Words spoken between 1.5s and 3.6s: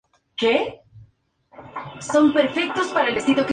A su regreso ficha por el Olympique de Safi.